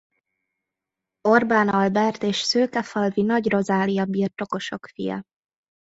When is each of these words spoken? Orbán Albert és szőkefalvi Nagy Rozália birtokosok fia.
Orbán 1.27 1.69
Albert 1.69 2.23
és 2.23 2.37
szőkefalvi 2.39 3.21
Nagy 3.21 3.49
Rozália 3.49 4.05
birtokosok 4.05 4.85
fia. 4.93 5.21